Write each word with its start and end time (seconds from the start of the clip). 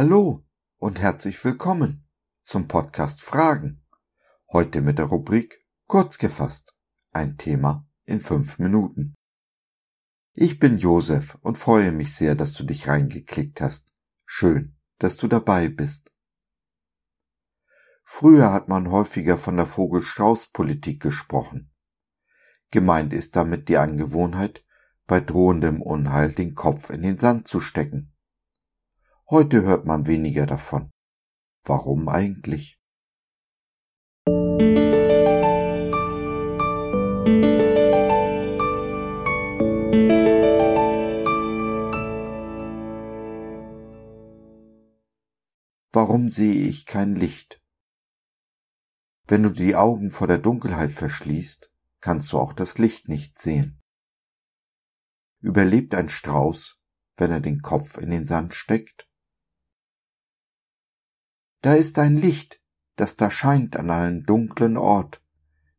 Hallo 0.00 0.46
und 0.76 1.00
herzlich 1.00 1.44
willkommen 1.44 2.06
zum 2.44 2.68
Podcast 2.68 3.20
Fragen. 3.20 3.84
Heute 4.52 4.80
mit 4.80 4.96
der 4.96 5.06
Rubrik 5.06 5.66
Kurz 5.88 6.18
gefasst. 6.18 6.76
Ein 7.10 7.36
Thema 7.36 7.84
in 8.04 8.20
fünf 8.20 8.60
Minuten. 8.60 9.16
Ich 10.34 10.60
bin 10.60 10.78
Josef 10.78 11.36
und 11.40 11.58
freue 11.58 11.90
mich 11.90 12.14
sehr, 12.14 12.36
dass 12.36 12.52
du 12.52 12.62
dich 12.62 12.86
reingeklickt 12.86 13.60
hast. 13.60 13.92
Schön, 14.24 14.78
dass 15.00 15.16
du 15.16 15.26
dabei 15.26 15.66
bist. 15.66 16.12
Früher 18.04 18.52
hat 18.52 18.68
man 18.68 18.92
häufiger 18.92 19.36
von 19.36 19.56
der 19.56 19.66
Vogel-Strauß-Politik 19.66 21.02
gesprochen. 21.02 21.72
Gemeint 22.70 23.12
ist 23.12 23.34
damit 23.34 23.68
die 23.68 23.78
Angewohnheit, 23.78 24.64
bei 25.08 25.18
drohendem 25.18 25.82
Unheil 25.82 26.30
den 26.30 26.54
Kopf 26.54 26.88
in 26.88 27.02
den 27.02 27.18
Sand 27.18 27.48
zu 27.48 27.58
stecken. 27.58 28.14
Heute 29.30 29.60
hört 29.60 29.84
man 29.84 30.06
weniger 30.06 30.46
davon. 30.46 30.90
Warum 31.62 32.08
eigentlich? 32.08 32.80
Warum 45.92 46.30
sehe 46.30 46.66
ich 46.66 46.86
kein 46.86 47.14
Licht? 47.14 47.60
Wenn 49.26 49.42
du 49.42 49.50
die 49.50 49.76
Augen 49.76 50.10
vor 50.10 50.26
der 50.26 50.38
Dunkelheit 50.38 50.90
verschließt, 50.90 51.70
kannst 52.00 52.32
du 52.32 52.38
auch 52.38 52.54
das 52.54 52.78
Licht 52.78 53.10
nicht 53.10 53.38
sehen. 53.38 53.82
Überlebt 55.40 55.94
ein 55.94 56.08
Strauß, 56.08 56.80
wenn 57.18 57.30
er 57.30 57.40
den 57.40 57.60
Kopf 57.60 57.98
in 57.98 58.08
den 58.08 58.24
Sand 58.24 58.54
steckt? 58.54 59.07
Da 61.60 61.74
ist 61.74 61.98
ein 61.98 62.16
Licht, 62.16 62.60
das 62.94 63.16
da 63.16 63.30
scheint 63.30 63.76
an 63.76 63.90
einem 63.90 64.24
dunklen 64.24 64.76
Ort, 64.76 65.20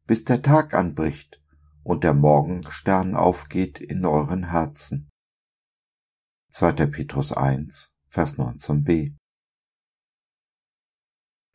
bis 0.05 0.25
der 0.25 0.41
Tag 0.41 0.73
anbricht 0.73 1.41
und 1.83 2.03
der 2.03 2.13
Morgenstern 2.13 3.15
aufgeht 3.15 3.79
in 3.79 4.05
euren 4.05 4.49
Herzen. 4.49 5.09
2. 6.49 6.87
Petrus 6.87 7.31
1, 7.31 7.95
Vers 8.07 8.37
19b. 8.37 9.15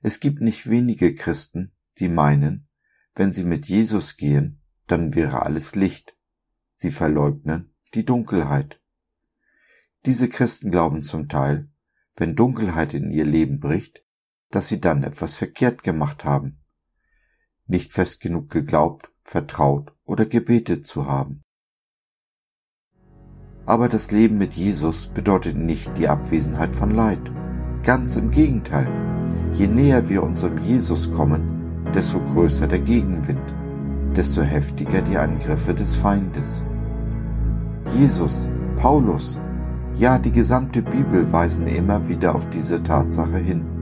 Es 0.00 0.20
gibt 0.20 0.40
nicht 0.40 0.70
wenige 0.70 1.14
Christen, 1.14 1.72
die 1.98 2.08
meinen, 2.08 2.68
wenn 3.14 3.32
sie 3.32 3.44
mit 3.44 3.66
Jesus 3.66 4.16
gehen, 4.16 4.62
dann 4.86 5.14
wäre 5.14 5.42
alles 5.42 5.74
Licht. 5.74 6.16
Sie 6.74 6.90
verleugnen 6.90 7.74
die 7.94 8.04
Dunkelheit. 8.04 8.80
Diese 10.06 10.28
Christen 10.28 10.70
glauben 10.70 11.02
zum 11.02 11.28
Teil, 11.28 11.70
wenn 12.16 12.36
Dunkelheit 12.36 12.94
in 12.94 13.10
ihr 13.10 13.24
Leben 13.24 13.60
bricht, 13.60 14.03
dass 14.54 14.68
sie 14.68 14.80
dann 14.80 15.02
etwas 15.02 15.34
verkehrt 15.34 15.82
gemacht 15.82 16.24
haben, 16.24 16.60
nicht 17.66 17.92
fest 17.92 18.20
genug 18.20 18.50
geglaubt, 18.50 19.10
vertraut 19.24 19.92
oder 20.04 20.26
gebetet 20.26 20.86
zu 20.86 21.06
haben. 21.06 21.42
Aber 23.66 23.88
das 23.88 24.12
Leben 24.12 24.38
mit 24.38 24.54
Jesus 24.54 25.08
bedeutet 25.08 25.56
nicht 25.56 25.96
die 25.96 26.06
Abwesenheit 26.06 26.76
von 26.76 26.92
Leid. 26.92 27.32
Ganz 27.82 28.16
im 28.16 28.30
Gegenteil. 28.30 28.86
Je 29.52 29.66
näher 29.66 30.08
wir 30.08 30.22
unserem 30.22 30.58
Jesus 30.58 31.10
kommen, 31.10 31.90
desto 31.92 32.20
größer 32.20 32.68
der 32.68 32.80
Gegenwind, 32.80 33.54
desto 34.14 34.42
heftiger 34.42 35.02
die 35.02 35.16
Angriffe 35.16 35.74
des 35.74 35.96
Feindes. 35.96 36.62
Jesus, 37.96 38.48
Paulus, 38.76 39.40
ja 39.96 40.18
die 40.18 40.32
gesamte 40.32 40.82
Bibel 40.82 41.32
weisen 41.32 41.66
immer 41.66 42.06
wieder 42.06 42.36
auf 42.36 42.48
diese 42.50 42.82
Tatsache 42.82 43.38
hin. 43.38 43.73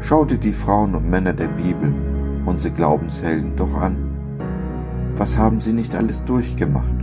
Schau 0.00 0.24
dir 0.24 0.38
die 0.38 0.52
Frauen 0.52 0.94
und 0.94 1.10
Männer 1.10 1.32
der 1.32 1.48
Bibel, 1.48 1.92
unsere 2.46 2.72
Glaubenshelden, 2.72 3.56
doch 3.56 3.74
an. 3.74 3.96
Was 5.16 5.36
haben 5.36 5.60
sie 5.60 5.72
nicht 5.72 5.94
alles 5.94 6.24
durchgemacht? 6.24 6.94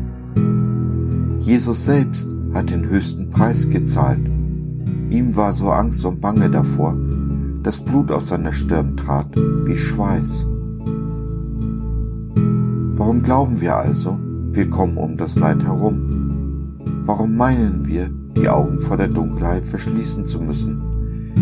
Jesus 1.40 1.86
selbst 1.86 2.34
hat 2.54 2.72
den 2.72 2.88
höchsten 2.88 3.30
Preis 3.30 3.70
gezahlt. 3.70 4.26
Ihm 5.10 5.36
war 5.36 5.52
so 5.54 5.70
Angst 5.70 6.06
und 6.06 6.22
Bange 6.22 6.50
davor, 6.50 6.96
dass 7.62 7.84
Blut 7.84 8.12
aus 8.12 8.28
seiner 8.28 8.54
Stirn 8.54 8.96
trat, 8.96 9.36
wie 9.36 9.78
Schweiß. 9.78 10.48
Warum 12.96 13.22
glauben 13.22 13.60
wir 13.60 13.76
also, 13.76 14.18
wir 14.52 14.70
kommen 14.70 14.98
um 14.98 15.18
das 15.18 15.36
Leid 15.36 15.64
herum? 15.64 16.74
Warum 17.04 17.36
meinen 17.36 17.86
wir, 17.86 18.10
die 18.38 18.48
Augen 18.50 18.80
vor 18.80 18.98
der 18.98 19.10
Dunkelheit 19.10 19.64
verschließen 19.64 20.26
zu 20.26 20.40
müssen, 20.40 20.82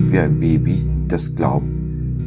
wie 0.10 0.18
ein 0.18 0.40
Baby, 0.40 0.90
das 1.14 1.36
glaubt, 1.36 1.68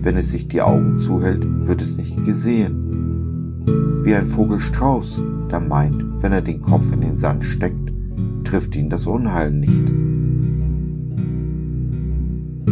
wenn 0.03 0.17
es 0.17 0.31
sich 0.31 0.47
die 0.47 0.63
Augen 0.63 0.97
zuhält, 0.97 1.45
wird 1.67 1.83
es 1.83 1.97
nicht 1.99 2.25
gesehen. 2.25 3.65
Wie 4.05 4.15
ein 4.15 4.29
Vogelstrauß, 4.29 5.21
der 5.51 5.59
meint, 5.59 6.23
wenn 6.23 6.31
er 6.31 6.41
den 6.41 6.63
Kopf 6.63 6.93
in 6.93 7.01
den 7.01 7.19
Sand 7.19 7.45
steckt, 7.45 7.93
trifft 8.45 8.77
ihn 8.77 8.89
das 8.89 9.07
Unheil 9.07 9.51
nicht. 9.51 9.91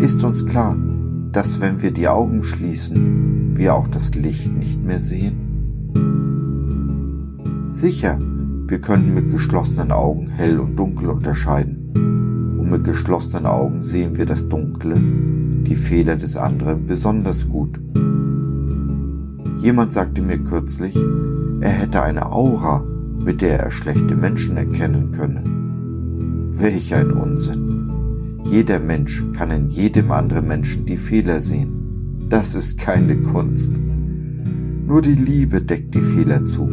Ist 0.01 0.23
uns 0.23 0.47
klar, 0.47 0.77
dass 1.33 1.61
wenn 1.61 1.83
wir 1.83 1.91
die 1.91 2.07
Augen 2.07 2.45
schließen, 2.45 3.57
wir 3.57 3.75
auch 3.75 3.89
das 3.89 4.15
Licht 4.15 4.57
nicht 4.57 4.85
mehr 4.85 5.01
sehen? 5.01 5.41
Sicher, 7.73 8.21
wir 8.69 8.81
können 8.81 9.15
mit 9.15 9.33
geschlossenen 9.33 9.91
Augen 9.91 10.29
hell 10.29 10.61
und 10.61 10.77
dunkel 10.77 11.09
unterscheiden. 11.09 12.57
Und 12.61 12.71
mit 12.71 12.85
geschlossenen 12.85 13.47
Augen 13.47 13.83
sehen 13.83 14.17
wir 14.17 14.27
das 14.27 14.49
Dunkle 14.49 15.03
die 15.65 15.77
Fehler 15.77 16.17
des 16.17 16.37
anderen 16.37 16.87
besonders 16.87 17.49
gut. 17.49 17.81
Jemand 19.57 19.93
sagte 19.93 20.23
mir 20.23 20.39
kürzlich, 20.39 20.97
er 21.61 21.71
hätte 21.71 22.03
eine 22.03 22.31
Aura, 22.31 22.85
mit 23.19 23.41
der 23.41 23.59
er 23.61 23.71
schlechte 23.71 24.17
Menschen 24.17 24.57
erkennen 24.57 25.13
könne. 25.13 25.43
Welch 26.59 26.95
ein 26.95 27.11
Unsinn. 27.11 27.91
Jeder 28.45 28.79
Mensch 28.79 29.25
kann 29.33 29.51
in 29.51 29.71
jedem 29.71 30.13
anderen 30.13 30.47
Menschen 30.47 30.85
die 30.85 30.99
Fehler 30.99 31.41
sehen. 31.41 32.27
Das 32.29 32.55
ist 32.55 32.79
keine 32.79 33.17
Kunst. 33.17 33.81
Nur 34.87 35.01
die 35.01 35.15
Liebe 35.15 35.63
deckt 35.63 35.95
die 35.95 36.03
Fehler 36.03 36.45
zu, 36.45 36.71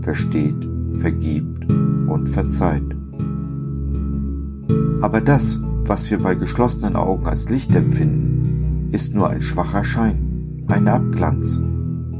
versteht, 0.00 0.68
vergibt 0.96 1.68
und 1.68 2.28
verzeiht. 2.28 2.96
Aber 5.00 5.20
das, 5.20 5.60
was 5.84 6.10
wir 6.10 6.18
bei 6.18 6.34
geschlossenen 6.34 6.96
Augen 6.96 7.26
als 7.26 7.50
Licht 7.50 7.74
empfinden, 7.74 8.27
ist 8.90 9.14
nur 9.14 9.28
ein 9.28 9.42
schwacher 9.42 9.84
Schein, 9.84 10.64
ein 10.66 10.88
Abglanz. 10.88 11.60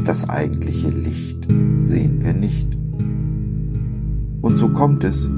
Das 0.05 0.29
eigentliche 0.29 0.91
Licht 0.91 1.49
sehen 1.79 2.23
wir 2.23 2.35
nicht. 2.35 2.77
Und 4.41 4.57
so 4.57 4.69
kommt 4.69 5.05
es, 5.05 5.31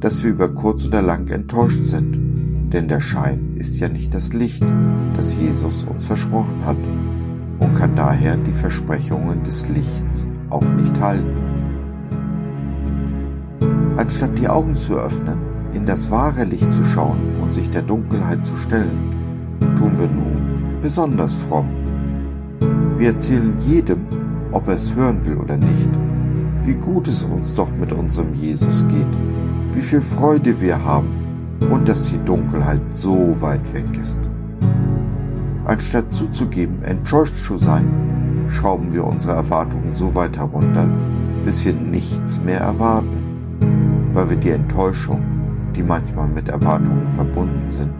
dass 0.00 0.22
wir 0.22 0.30
über 0.30 0.48
kurz 0.48 0.86
oder 0.86 1.02
lang 1.02 1.28
enttäuscht 1.28 1.84
sind, 1.84 2.70
denn 2.72 2.88
der 2.88 3.00
Schein 3.00 3.56
ist 3.56 3.78
ja 3.78 3.88
nicht 3.88 4.14
das 4.14 4.32
Licht, 4.32 4.64
das 5.14 5.36
Jesus 5.36 5.84
uns 5.84 6.06
versprochen 6.06 6.64
hat 6.64 6.78
und 7.58 7.74
kann 7.74 7.94
daher 7.94 8.36
die 8.36 8.52
Versprechungen 8.52 9.44
des 9.44 9.68
Lichts 9.68 10.26
auch 10.48 10.62
nicht 10.62 10.98
halten. 11.00 11.36
Anstatt 13.96 14.38
die 14.38 14.48
Augen 14.48 14.76
zu 14.76 14.94
öffnen, 14.94 15.38
in 15.74 15.84
das 15.84 16.10
wahre 16.10 16.44
Licht 16.44 16.70
zu 16.70 16.82
schauen 16.84 17.36
und 17.42 17.52
sich 17.52 17.68
der 17.68 17.82
Dunkelheit 17.82 18.44
zu 18.46 18.56
stellen, 18.56 19.14
tun 19.76 19.98
wir 19.98 20.08
nun 20.08 20.39
besonders 20.80 21.34
fromm. 21.34 21.68
Wir 22.96 23.08
erzählen 23.08 23.54
jedem, 23.60 24.06
ob 24.52 24.68
er 24.68 24.74
es 24.74 24.94
hören 24.94 25.24
will 25.24 25.36
oder 25.36 25.56
nicht, 25.56 25.88
wie 26.62 26.74
gut 26.74 27.08
es 27.08 27.22
uns 27.22 27.54
doch 27.54 27.70
mit 27.72 27.92
unserem 27.92 28.34
Jesus 28.34 28.86
geht, 28.88 29.06
wie 29.72 29.80
viel 29.80 30.00
Freude 30.00 30.60
wir 30.60 30.84
haben 30.84 31.08
und 31.70 31.88
dass 31.88 32.10
die 32.10 32.18
Dunkelheit 32.24 32.82
so 32.90 33.40
weit 33.40 33.72
weg 33.72 33.86
ist. 33.98 34.28
Anstatt 35.64 36.12
zuzugeben, 36.12 36.82
enttäuscht 36.82 37.36
zu 37.36 37.56
sein, 37.56 38.46
schrauben 38.48 38.92
wir 38.92 39.04
unsere 39.04 39.34
Erwartungen 39.34 39.92
so 39.92 40.14
weit 40.14 40.36
herunter, 40.36 40.90
bis 41.44 41.64
wir 41.64 41.72
nichts 41.72 42.40
mehr 42.42 42.60
erwarten, 42.60 44.10
weil 44.12 44.30
wir 44.30 44.36
die 44.36 44.50
Enttäuschung 44.50 45.22
die 45.76 45.82
manchmal 45.82 46.28
mit 46.28 46.48
Erwartungen 46.48 47.10
verbunden 47.12 47.70
sind, 47.70 47.94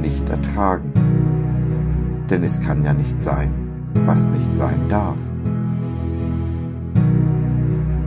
nicht 0.00 0.28
ertragen. 0.30 0.93
Denn 2.30 2.42
es 2.42 2.60
kann 2.60 2.82
ja 2.82 2.92
nicht 2.92 3.22
sein, 3.22 3.52
was 4.06 4.26
nicht 4.26 4.54
sein 4.54 4.88
darf. 4.88 5.18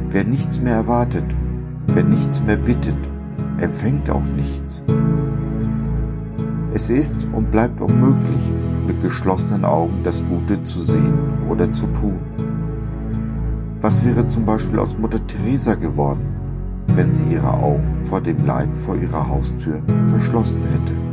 Wer 0.10 0.24
nichts 0.24 0.60
mehr 0.60 0.76
erwartet, 0.76 1.26
wer 1.88 2.04
nichts 2.04 2.42
mehr 2.42 2.58
bittet, 2.58 2.98
empfängt 3.60 4.10
auch 4.10 4.24
nichts. 4.36 4.84
Es 6.74 6.90
ist 6.90 7.28
und 7.34 7.52
bleibt 7.52 7.82
unmöglich, 7.82 8.52
mit 8.86 9.02
geschlossenen 9.02 9.66
Augen 9.66 10.02
das 10.04 10.24
Gute 10.26 10.64
zu 10.64 10.80
sehen 10.80 11.18
oder 11.50 11.72
zu 11.72 11.88
tun. 11.88 12.20
Was 13.82 14.06
wäre 14.06 14.26
zum 14.26 14.46
Beispiel 14.46 14.80
aus 14.80 14.98
Mutter 14.98 15.26
Teresa 15.28 15.76
geworden, 15.76 16.26
wenn 16.88 17.12
sie 17.12 17.26
ihre 17.34 17.54
Augen 17.54 18.06
vor 18.06 18.22
dem 18.22 18.46
Leid 18.46 18.76
vor 18.76 18.96
ihrer 18.96 19.28
Haustür 19.28 19.82
verschlossen 20.08 20.62
hätte. 20.64 21.07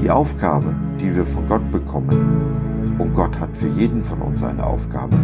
Die 0.00 0.10
Aufgabe, 0.10 0.74
die 0.98 1.14
wir 1.14 1.26
von 1.26 1.46
Gott 1.46 1.70
bekommen, 1.70 2.96
und 2.98 3.14
Gott 3.14 3.38
hat 3.38 3.56
für 3.56 3.68
jeden 3.68 4.02
von 4.02 4.22
uns 4.22 4.42
eine 4.42 4.64
Aufgabe, 4.64 5.16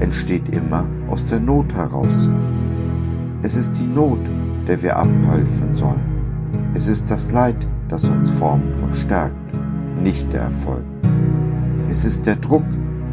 entsteht 0.00 0.48
immer 0.54 0.86
aus 1.08 1.26
der 1.26 1.40
Not 1.40 1.74
heraus. 1.74 2.28
Es 3.42 3.56
ist 3.56 3.78
die 3.78 3.86
Not, 3.86 4.20
der 4.66 4.82
wir 4.82 4.96
abhelfen 4.96 5.72
sollen. 5.72 6.00
Es 6.74 6.88
ist 6.88 7.10
das 7.10 7.32
Leid, 7.32 7.66
das 7.88 8.08
uns 8.08 8.30
formt 8.30 8.76
und 8.82 8.96
stärkt, 8.96 9.36
nicht 10.02 10.32
der 10.32 10.42
Erfolg. 10.42 10.84
Es 11.90 12.04
ist 12.04 12.26
der 12.26 12.36
Druck, 12.36 12.64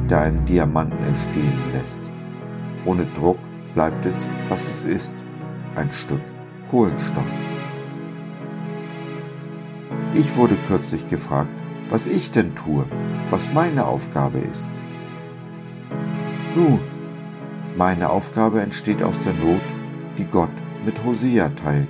der 0.10 0.22
einen 0.22 0.46
Diamanten 0.46 1.04
entstehen 1.04 1.60
lässt. 1.74 2.00
Ohne 2.86 3.06
Druck 3.14 3.40
bleibt 3.74 4.06
es, 4.06 4.28
was 4.48 4.70
es 4.70 4.86
ist, 4.86 5.14
ein 5.76 5.92
Stück 5.92 6.22
Kohlenstoff. 6.72 7.58
Ich 10.13 10.35
wurde 10.35 10.56
kürzlich 10.67 11.07
gefragt, 11.07 11.51
was 11.89 12.07
ich 12.07 12.31
denn 12.31 12.56
tue, 12.56 12.85
was 13.29 13.53
meine 13.53 13.85
Aufgabe 13.85 14.39
ist. 14.39 14.69
Nun, 16.56 16.79
meine 17.77 18.09
Aufgabe 18.09 18.61
entsteht 18.61 19.03
aus 19.03 19.19
der 19.19 19.33
Not, 19.33 19.61
die 20.17 20.25
Gott 20.25 20.50
mit 20.83 21.03
Hosea 21.03 21.50
teilt. 21.50 21.88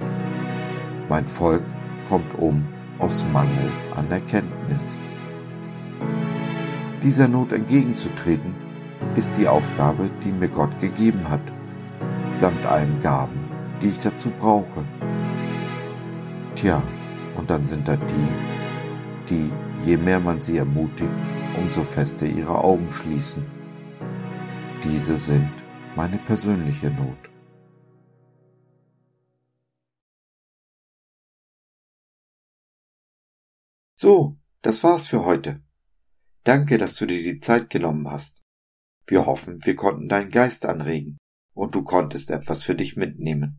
Mein 1.08 1.28
Volk 1.28 1.64
kommt 2.08 2.38
um 2.38 2.66
aus 3.00 3.24
Mangel 3.32 3.72
an 3.96 4.12
Erkenntnis. 4.12 4.98
Dieser 7.02 7.30
Not 7.30 7.54
entgegenzutreten, 7.54 8.54
ist 9.16 9.38
die 9.38 9.48
Aufgabe, 9.48 10.10
die 10.24 10.32
mir 10.32 10.50
Gott 10.50 10.80
gegeben 10.80 11.30
hat, 11.30 11.42
samt 12.34 12.66
allen 12.66 13.00
Gaben, 13.02 13.40
die 13.82 13.88
ich 13.88 14.00
dazu 14.00 14.30
brauche. 14.30 14.84
Tja, 16.56 16.84
und 17.40 17.50
dann 17.50 17.66
sind 17.66 17.88
da 17.88 17.96
die, 17.96 18.30
die, 19.30 19.52
je 19.86 19.96
mehr 19.96 20.20
man 20.20 20.42
sie 20.42 20.58
ermutigt, 20.58 21.10
umso 21.58 21.84
fester 21.84 22.26
ihre 22.26 22.62
Augen 22.62 22.92
schließen. 22.92 23.46
Diese 24.84 25.16
sind 25.16 25.50
meine 25.96 26.18
persönliche 26.18 26.92
Not. 26.92 27.18
So, 33.96 34.38
das 34.62 34.84
war's 34.84 35.08
für 35.08 35.24
heute. 35.24 35.62
Danke, 36.44 36.78
dass 36.78 36.96
du 36.96 37.06
dir 37.06 37.24
die 37.24 37.40
Zeit 37.40 37.70
genommen 37.70 38.10
hast. 38.10 38.44
Wir 39.08 39.26
hoffen, 39.26 39.60
wir 39.64 39.76
konnten 39.78 40.10
deinen 40.10 40.30
Geist 40.30 40.66
anregen 40.66 41.18
und 41.54 41.74
du 41.74 41.84
konntest 41.84 42.32
etwas 42.32 42.64
für 42.64 42.76
dich 42.76 42.98
mitnehmen. 42.98 43.59